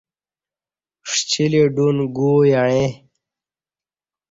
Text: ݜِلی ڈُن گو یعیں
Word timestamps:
ݜِلی 1.27 1.63
ڈُن 1.75 1.95
گو 2.15 2.31
یعیں 2.51 2.89